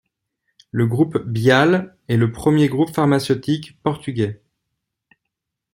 [0.71, 4.41] Le groupe Bial est le premier groupe pharmaceutique portugais.